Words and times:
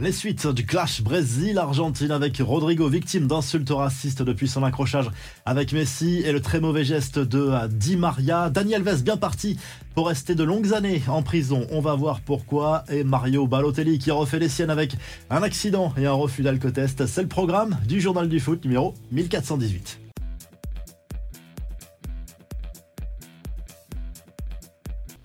Les 0.00 0.12
suites 0.12 0.46
du 0.46 0.64
clash 0.64 1.02
Brésil-Argentine 1.02 2.12
avec 2.12 2.38
Rodrigo 2.38 2.88
victime 2.88 3.26
d'insultes 3.26 3.70
racistes 3.70 4.22
depuis 4.22 4.46
son 4.46 4.62
accrochage 4.62 5.10
avec 5.44 5.72
Messi 5.72 6.22
et 6.24 6.30
le 6.30 6.40
très 6.40 6.60
mauvais 6.60 6.84
geste 6.84 7.18
de 7.18 7.66
Di 7.66 7.96
Maria. 7.96 8.48
Daniel 8.48 8.84
Vez 8.84 9.02
bien 9.02 9.16
parti 9.16 9.58
pour 9.96 10.06
rester 10.06 10.36
de 10.36 10.44
longues 10.44 10.72
années 10.72 11.02
en 11.08 11.24
prison. 11.24 11.66
On 11.72 11.80
va 11.80 11.96
voir 11.96 12.20
pourquoi. 12.20 12.84
Et 12.88 13.02
Mario 13.02 13.48
Balotelli 13.48 13.98
qui 13.98 14.12
refait 14.12 14.38
les 14.38 14.48
siennes 14.48 14.70
avec 14.70 14.94
un 15.30 15.42
accident 15.42 15.92
et 15.96 16.06
un 16.06 16.12
refus 16.12 16.42
d'alcotest. 16.42 17.06
C'est 17.06 17.22
le 17.22 17.28
programme 17.28 17.76
du 17.88 18.00
journal 18.00 18.28
du 18.28 18.38
foot 18.38 18.64
numéro 18.64 18.94
1418. 19.10 19.98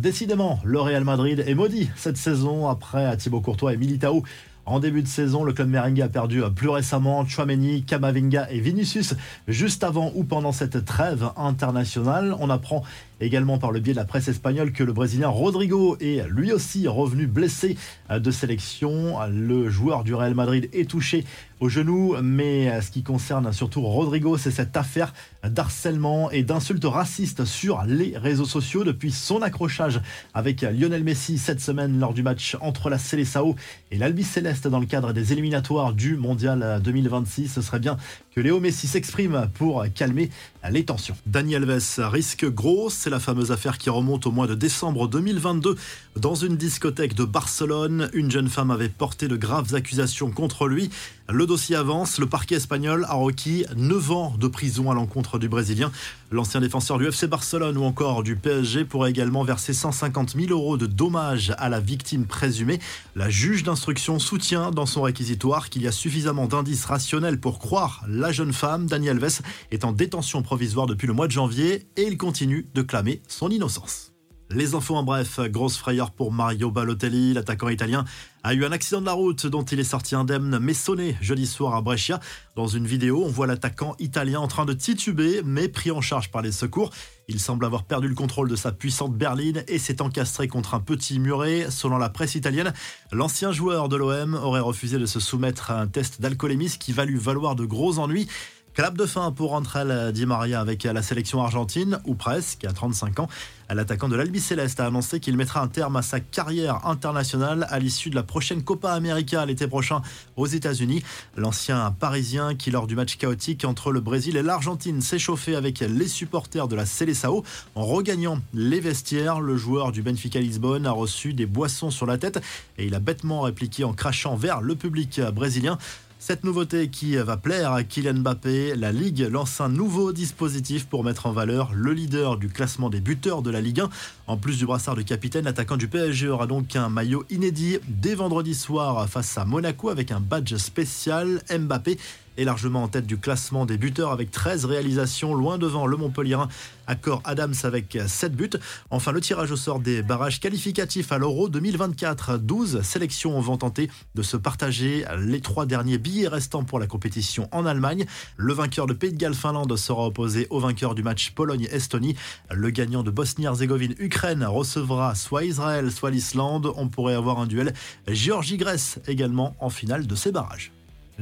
Décidément, 0.00 0.60
le 0.64 0.80
Real 0.80 1.04
Madrid 1.04 1.44
est 1.46 1.54
maudit 1.54 1.90
cette 1.94 2.16
saison 2.16 2.68
après 2.68 3.14
Thibaut 3.18 3.42
Courtois 3.42 3.74
et 3.74 3.76
Militao 3.76 4.22
en 4.70 4.78
début 4.78 5.02
de 5.02 5.08
saison, 5.08 5.42
le 5.42 5.52
club 5.52 5.68
merengue 5.68 6.00
a 6.00 6.08
perdu 6.08 6.42
plus 6.54 6.68
récemment 6.68 7.26
Chouameni, 7.26 7.82
Kamavinga 7.82 8.48
et 8.50 8.60
Vinicius 8.60 9.14
juste 9.48 9.82
avant 9.82 10.12
ou 10.14 10.22
pendant 10.22 10.52
cette 10.52 10.84
trêve 10.84 11.30
internationale. 11.36 12.36
On 12.38 12.50
apprend 12.50 12.84
également 13.20 13.58
par 13.58 13.72
le 13.72 13.80
biais 13.80 13.92
de 13.92 13.98
la 13.98 14.04
presse 14.04 14.28
espagnole 14.28 14.72
que 14.72 14.82
le 14.82 14.92
Brésilien 14.92 15.28
Rodrigo 15.28 15.96
est 16.00 16.26
lui 16.28 16.52
aussi 16.52 16.88
revenu 16.88 17.26
blessé 17.26 17.76
de 18.10 18.30
sélection. 18.30 19.16
Le 19.30 19.68
joueur 19.70 20.04
du 20.04 20.14
Real 20.14 20.34
Madrid 20.34 20.68
est 20.72 20.88
touché 20.88 21.24
au 21.60 21.68
genou, 21.68 22.16
mais 22.22 22.80
ce 22.80 22.90
qui 22.90 23.02
concerne 23.02 23.52
surtout 23.52 23.82
Rodrigo, 23.82 24.38
c'est 24.38 24.50
cette 24.50 24.76
affaire 24.76 25.12
d'harcèlement 25.44 26.30
et 26.30 26.42
d'insultes 26.42 26.84
racistes 26.84 27.44
sur 27.44 27.82
les 27.86 28.16
réseaux 28.16 28.46
sociaux 28.46 28.82
depuis 28.82 29.10
son 29.10 29.42
accrochage 29.42 30.00
avec 30.32 30.62
Lionel 30.62 31.04
Messi 31.04 31.36
cette 31.36 31.60
semaine 31.60 31.98
lors 32.00 32.14
du 32.14 32.22
match 32.22 32.56
entre 32.62 32.88
la 32.88 32.98
Seleção 32.98 33.54
et 33.90 33.98
l'Albi 33.98 34.24
Céleste 34.24 34.68
dans 34.68 34.80
le 34.80 34.86
cadre 34.86 35.12
des 35.12 35.32
éliminatoires 35.32 35.92
du 35.92 36.16
Mondial 36.16 36.80
2026. 36.82 37.48
Ce 37.48 37.60
serait 37.60 37.78
bien 37.78 37.98
que 38.34 38.40
Léo 38.40 38.60
Messi 38.60 38.86
s'exprime 38.86 39.50
pour 39.54 39.84
calmer 39.94 40.30
les 40.70 40.84
tensions. 40.84 41.16
Daniel 41.26 41.68
Alves 41.68 41.98
risque 41.98 42.46
gros, 42.46 42.88
c'est 42.88 43.10
la 43.10 43.18
fameuse 43.18 43.50
affaire 43.50 43.76
qui 43.76 43.90
remonte 43.90 44.26
au 44.26 44.30
mois 44.30 44.46
de 44.46 44.54
décembre 44.54 45.08
2022 45.08 45.76
dans 46.16 46.34
une 46.34 46.56
discothèque 46.56 47.14
de 47.14 47.24
Barcelone. 47.24 48.08
Une 48.12 48.30
jeune 48.30 48.48
femme 48.48 48.70
avait 48.70 48.88
porté 48.88 49.26
de 49.26 49.36
graves 49.36 49.74
accusations 49.74 50.30
contre 50.30 50.68
lui. 50.68 50.90
Le 51.32 51.46
dossier 51.46 51.76
avance, 51.76 52.18
le 52.18 52.26
parquet 52.26 52.56
espagnol 52.56 53.06
a 53.08 53.14
requis 53.14 53.64
9 53.76 54.10
ans 54.10 54.34
de 54.36 54.48
prison 54.48 54.90
à 54.90 54.94
l'encontre 54.94 55.38
du 55.38 55.48
Brésilien. 55.48 55.92
L'ancien 56.32 56.60
défenseur 56.60 56.98
du 56.98 57.06
FC 57.06 57.28
Barcelone 57.28 57.76
ou 57.76 57.84
encore 57.84 58.24
du 58.24 58.34
PSG 58.34 58.84
pourrait 58.84 59.10
également 59.10 59.44
verser 59.44 59.72
150 59.72 60.34
000 60.34 60.50
euros 60.50 60.76
de 60.76 60.86
dommages 60.86 61.54
à 61.58 61.68
la 61.68 61.78
victime 61.78 62.26
présumée. 62.26 62.80
La 63.14 63.30
juge 63.30 63.62
d'instruction 63.62 64.18
soutient 64.18 64.72
dans 64.72 64.86
son 64.86 65.02
réquisitoire 65.02 65.70
qu'il 65.70 65.82
y 65.82 65.88
a 65.88 65.92
suffisamment 65.92 66.46
d'indices 66.46 66.84
rationnels 66.84 67.38
pour 67.38 67.60
croire 67.60 68.04
la 68.08 68.32
jeune 68.32 68.52
femme, 68.52 68.86
Daniel 68.86 69.22
Alves, 69.22 69.40
est 69.70 69.84
en 69.84 69.92
détention 69.92 70.42
provisoire 70.42 70.86
depuis 70.88 71.06
le 71.06 71.12
mois 71.12 71.28
de 71.28 71.32
janvier 71.32 71.86
et 71.96 72.02
il 72.02 72.16
continue 72.16 72.66
de 72.74 72.82
clamer 72.82 73.22
son 73.28 73.50
innocence. 73.50 74.09
Les 74.52 74.74
infos 74.74 74.96
en 74.96 75.04
bref, 75.04 75.38
grosse 75.48 75.76
frayeur 75.76 76.10
pour 76.10 76.32
Mario 76.32 76.72
Balotelli, 76.72 77.34
l'attaquant 77.34 77.68
italien 77.68 78.04
a 78.42 78.54
eu 78.54 78.64
un 78.64 78.72
accident 78.72 79.00
de 79.00 79.06
la 79.06 79.12
route 79.12 79.46
dont 79.46 79.62
il 79.62 79.78
est 79.78 79.84
sorti 79.84 80.14
indemne 80.14 80.58
mais 80.60 80.74
sonné 80.74 81.16
jeudi 81.20 81.46
soir 81.46 81.74
à 81.76 81.82
Brescia. 81.82 82.18
Dans 82.56 82.66
une 82.66 82.86
vidéo, 82.86 83.22
on 83.24 83.28
voit 83.28 83.46
l'attaquant 83.46 83.94
italien 83.98 84.40
en 84.40 84.48
train 84.48 84.64
de 84.64 84.72
tituber 84.72 85.42
mais 85.44 85.68
pris 85.68 85.92
en 85.92 86.00
charge 86.00 86.32
par 86.32 86.42
les 86.42 86.50
secours. 86.50 86.90
Il 87.28 87.38
semble 87.38 87.64
avoir 87.64 87.84
perdu 87.84 88.08
le 88.08 88.14
contrôle 88.14 88.48
de 88.48 88.56
sa 88.56 88.72
puissante 88.72 89.14
berline 89.14 89.62
et 89.68 89.78
s'est 89.78 90.02
encastré 90.02 90.48
contre 90.48 90.74
un 90.74 90.80
petit 90.80 91.20
muret. 91.20 91.70
Selon 91.70 91.98
la 91.98 92.08
presse 92.08 92.34
italienne, 92.34 92.72
l'ancien 93.12 93.52
joueur 93.52 93.88
de 93.88 93.96
l'OM 93.96 94.34
aurait 94.34 94.58
refusé 94.58 94.98
de 94.98 95.06
se 95.06 95.20
soumettre 95.20 95.70
à 95.70 95.80
un 95.80 95.86
test 95.86 96.20
d'alcoolémie 96.20 96.70
qui 96.80 96.92
va 96.92 97.04
lui 97.04 97.18
valoir 97.18 97.54
de 97.54 97.66
gros 97.66 97.98
ennuis. 97.98 98.26
Clap 98.72 98.96
de 98.96 99.04
fin 99.04 99.32
pour 99.32 99.50
Rentrel 99.50 100.12
Di 100.12 100.26
Maria 100.26 100.60
avec 100.60 100.84
la 100.84 101.02
sélection 101.02 101.42
argentine, 101.42 101.98
ou 102.04 102.14
presque, 102.14 102.64
à 102.64 102.72
35 102.72 103.18
ans. 103.18 103.28
L'attaquant 103.68 104.08
de 104.08 104.14
l'Albi 104.14 104.38
Céleste 104.40 104.78
a 104.78 104.86
annoncé 104.86 105.18
qu'il 105.18 105.36
mettra 105.36 105.60
un 105.60 105.66
terme 105.66 105.96
à 105.96 106.02
sa 106.02 106.20
carrière 106.20 106.86
internationale 106.86 107.66
à 107.68 107.80
l'issue 107.80 108.10
de 108.10 108.14
la 108.14 108.22
prochaine 108.22 108.62
Copa 108.62 108.92
América 108.92 109.44
l'été 109.44 109.66
prochain 109.66 110.02
aux 110.36 110.46
États-Unis. 110.46 111.02
L'ancien 111.36 111.90
parisien 111.90 112.54
qui, 112.54 112.70
lors 112.70 112.86
du 112.86 112.94
match 112.94 113.16
chaotique 113.16 113.64
entre 113.64 113.90
le 113.90 114.00
Brésil 114.00 114.36
et 114.36 114.42
l'Argentine, 114.42 115.00
s'est 115.00 115.18
chauffé 115.18 115.56
avec 115.56 115.80
les 115.80 116.08
supporters 116.08 116.68
de 116.68 116.76
la 116.76 116.86
Seleção. 116.86 117.42
En 117.74 117.84
regagnant 117.84 118.38
les 118.54 118.78
vestiaires, 118.78 119.40
le 119.40 119.56
joueur 119.56 119.90
du 119.90 120.02
Benfica 120.02 120.38
Lisbonne 120.38 120.86
a 120.86 120.92
reçu 120.92 121.34
des 121.34 121.46
boissons 121.46 121.90
sur 121.90 122.06
la 122.06 122.18
tête 122.18 122.40
et 122.78 122.86
il 122.86 122.94
a 122.94 123.00
bêtement 123.00 123.40
répliqué 123.40 123.82
en 123.82 123.92
crachant 123.92 124.36
vers 124.36 124.60
le 124.60 124.76
public 124.76 125.20
brésilien. 125.20 125.76
Cette 126.22 126.44
nouveauté 126.44 126.88
qui 126.90 127.16
va 127.16 127.38
plaire 127.38 127.72
à 127.72 127.82
Kylian 127.82 128.18
Mbappé, 128.18 128.76
la 128.76 128.92
Ligue 128.92 129.26
lance 129.30 129.58
un 129.62 129.70
nouveau 129.70 130.12
dispositif 130.12 130.84
pour 130.84 131.02
mettre 131.02 131.24
en 131.24 131.32
valeur 131.32 131.70
le 131.72 131.94
leader 131.94 132.36
du 132.36 132.50
classement 132.50 132.90
des 132.90 133.00
buteurs 133.00 133.40
de 133.40 133.50
la 133.50 133.62
Ligue 133.62 133.80
1. 133.80 133.88
En 134.26 134.36
plus 134.36 134.58
du 134.58 134.66
brassard 134.66 134.96
de 134.96 135.00
capitaine, 135.00 135.46
l'attaquant 135.46 135.78
du 135.78 135.88
PSG 135.88 136.28
aura 136.28 136.46
donc 136.46 136.76
un 136.76 136.90
maillot 136.90 137.24
inédit 137.30 137.78
dès 137.88 138.14
vendredi 138.14 138.54
soir 138.54 139.08
face 139.08 139.38
à 139.38 139.46
Monaco 139.46 139.88
avec 139.88 140.12
un 140.12 140.20
badge 140.20 140.56
spécial 140.56 141.42
Mbappé 141.50 141.96
est 142.36 142.44
largement 142.44 142.82
en 142.82 142.88
tête 142.88 143.06
du 143.06 143.18
classement 143.18 143.66
des 143.66 143.78
buteurs 143.78 144.12
avec 144.12 144.30
13 144.30 144.64
réalisations, 144.64 145.34
loin 145.34 145.58
devant 145.58 145.86
le 145.86 145.96
Montpellierin, 145.96 146.48
Accor 146.86 147.22
Adams 147.24 147.54
avec 147.62 147.98
7 148.06 148.34
buts. 148.34 148.50
Enfin, 148.90 149.12
le 149.12 149.20
tirage 149.20 149.50
au 149.52 149.56
sort 149.56 149.80
des 149.80 150.02
barrages 150.02 150.40
qualificatifs 150.40 151.12
à 151.12 151.18
l'Euro 151.18 151.48
2024. 151.48 152.38
12 152.38 152.82
sélections 152.82 153.38
vont 153.40 153.56
tenter 153.56 153.90
de 154.14 154.22
se 154.22 154.36
partager 154.36 155.04
les 155.18 155.40
trois 155.40 155.66
derniers 155.66 155.98
billets 155.98 156.28
restants 156.28 156.64
pour 156.64 156.78
la 156.78 156.86
compétition 156.86 157.48
en 157.52 157.66
Allemagne. 157.66 158.06
Le 158.36 158.52
vainqueur 158.52 158.86
de 158.86 158.92
Pays 158.92 159.12
de 159.12 159.18
Galles-Finlande 159.18 159.76
sera 159.76 160.06
opposé 160.06 160.46
au 160.50 160.58
vainqueur 160.58 160.94
du 160.94 161.02
match 161.02 161.30
Pologne-Estonie. 161.30 162.16
Le 162.50 162.70
gagnant 162.70 163.02
de 163.02 163.10
Bosnie-Herzégovine-Ukraine 163.10 164.44
recevra 164.44 165.14
soit 165.14 165.44
Israël, 165.44 165.92
soit 165.92 166.10
l'Islande. 166.10 166.72
On 166.76 166.88
pourrait 166.88 167.14
avoir 167.14 167.38
un 167.38 167.46
duel 167.46 167.72
Géorgie-Grèce 168.08 168.98
également 169.06 169.54
en 169.60 169.70
finale 169.70 170.06
de 170.06 170.14
ces 170.14 170.32
barrages. 170.32 170.72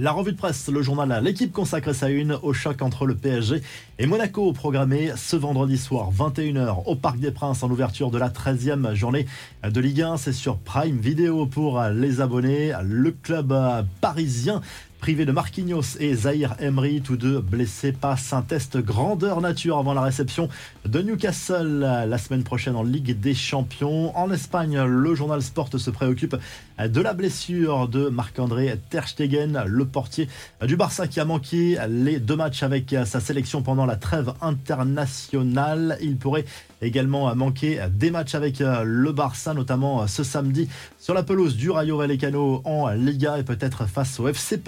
La 0.00 0.12
revue 0.12 0.31
de 0.31 0.36
presse, 0.36 0.69
le 0.69 0.81
journal 0.81 1.25
L'équipe 1.25 1.53
consacre 1.53 1.92
sa 1.92 2.09
une 2.09 2.38
au 2.42 2.53
choc 2.53 2.82
entre 2.82 3.04
le 3.04 3.16
PSG 3.16 3.62
et 3.98 4.06
Monaco 4.06 4.53
programmé 4.53 5.10
ce 5.16 5.34
vendredi 5.34 5.76
soir 5.76 6.12
21h 6.16 6.84
au 6.86 6.94
Parc 6.94 7.19
des 7.19 7.32
Princes 7.32 7.64
en 7.64 7.70
ouverture 7.70 8.12
de 8.12 8.19
la 8.19 8.28
13e 8.28 8.94
journée 8.94 9.26
de 9.69 9.81
Ligue 9.81 10.03
1. 10.03 10.16
C'est 10.16 10.32
sur 10.32 10.58
Prime 10.58 10.98
Vidéo 10.98 11.47
pour 11.47 11.82
les 11.82 12.20
abonnés. 12.20 12.75
Le 12.84 13.10
club 13.10 13.53
parisien 14.00 14.60
Privé 15.00 15.25
de 15.25 15.32
Marquinhos 15.32 15.97
et 16.00 16.14
Zahir 16.14 16.56
Emery, 16.59 17.00
tous 17.00 17.16
deux 17.16 17.41
blessés, 17.41 17.92
passe 17.92 18.32
un 18.32 18.42
test 18.42 18.78
grandeur 18.78 19.41
nature 19.41 19.78
avant 19.78 19.94
la 19.94 20.03
réception 20.03 20.48
de 20.84 21.00
Newcastle 21.00 21.78
la 22.06 22.19
semaine 22.19 22.42
prochaine 22.42 22.75
en 22.75 22.82
Ligue 22.82 23.19
des 23.19 23.34
Champions. 23.34 24.16
En 24.19 24.31
Espagne, 24.32 24.82
le 24.82 25.14
journal 25.14 25.41
Sport 25.41 25.70
se 25.78 25.91
préoccupe 25.91 26.37
de 26.78 27.00
la 27.00 27.14
blessure 27.14 27.88
de 27.88 28.08
Marc-André 28.08 28.78
Ter 28.91 29.08
Stegen, 29.08 29.62
le 29.66 29.84
portier 29.84 30.28
du 30.66 30.76
Barça 30.76 31.06
qui 31.06 31.20
a 31.20 31.25
manqué 31.25 31.78
les 31.88 32.19
deux 32.19 32.37
matchs 32.37 32.62
avec 32.62 32.94
sa 33.04 33.20
sélection 33.20 33.62
pendant 33.62 33.87
la 33.87 33.97
trêve 33.97 34.34
internationale. 34.41 35.97
Il 36.03 36.16
pourrait 36.16 36.44
également 36.82 37.34
manquer 37.34 37.81
des 37.91 38.10
matchs 38.10 38.34
avec 38.34 38.58
le 38.60 39.12
Barça, 39.12 39.54
notamment 39.54 40.06
ce 40.06 40.22
samedi 40.22 40.69
sur 40.98 41.14
la 41.14 41.22
pelouse 41.22 41.56
du 41.56 41.70
Rayo 41.70 41.97
Vallecano 41.97 42.62
en 42.64 42.91
Liga 42.91 43.38
et 43.38 43.42
peut-être 43.42 43.87
face 43.87 44.20
au 44.20 44.28
FC 44.28 44.58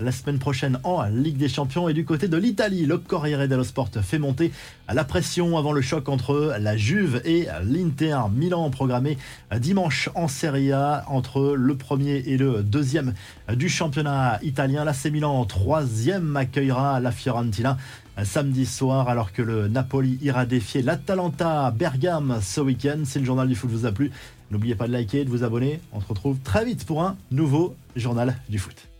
La 0.00 0.12
semaine 0.12 0.38
prochaine 0.38 0.78
en 0.84 1.02
Ligue 1.04 1.36
des 1.36 1.48
Champions. 1.48 1.88
Et 1.88 1.94
du 1.94 2.04
côté 2.04 2.28
de 2.28 2.36
l'Italie, 2.36 2.86
le 2.86 2.98
Corriere 2.98 3.46
dello 3.48 3.64
Sport 3.64 3.90
fait 4.02 4.18
monter 4.18 4.52
la 4.92 5.04
pression 5.04 5.58
avant 5.58 5.72
le 5.72 5.80
choc 5.80 6.08
entre 6.08 6.54
la 6.58 6.76
Juve 6.76 7.20
et 7.24 7.46
l'Inter 7.64 8.18
Milan 8.32 8.70
programmé 8.70 9.18
dimanche 9.58 10.08
en 10.14 10.28
Serie 10.28 10.72
A 10.72 11.04
entre 11.08 11.54
le 11.56 11.76
premier 11.76 12.16
et 12.26 12.36
le 12.36 12.62
deuxième 12.62 13.14
du 13.54 13.68
championnat 13.68 14.38
italien. 14.42 14.84
L'AC 14.84 15.06
Milan 15.06 15.38
en 15.38 15.44
troisième 15.44 16.36
accueillera 16.36 17.00
la 17.00 17.12
Fiorentina 17.12 17.76
samedi 18.24 18.66
soir 18.66 19.08
alors 19.08 19.32
que 19.32 19.42
le 19.42 19.68
Napoli 19.68 20.18
ira 20.22 20.46
défier 20.46 20.82
l'Atalanta 20.82 21.70
Bergame 21.70 22.38
ce 22.42 22.60
week-end. 22.60 23.00
Si 23.04 23.18
le 23.18 23.24
journal 23.24 23.48
du 23.48 23.54
foot 23.54 23.70
vous 23.70 23.86
a 23.86 23.92
plu, 23.92 24.10
n'oubliez 24.50 24.74
pas 24.74 24.86
de 24.86 24.92
liker, 24.92 25.24
de 25.24 25.30
vous 25.30 25.44
abonner. 25.44 25.80
On 25.92 26.00
se 26.00 26.06
retrouve 26.06 26.38
très 26.40 26.64
vite 26.64 26.84
pour 26.84 27.02
un 27.02 27.16
nouveau 27.30 27.74
journal 27.96 28.36
du 28.48 28.58
foot. 28.58 28.91